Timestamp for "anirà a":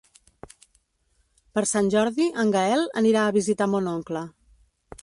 3.05-3.39